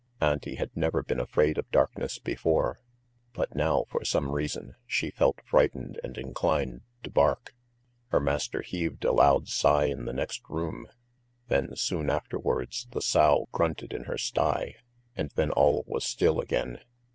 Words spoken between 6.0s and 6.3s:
and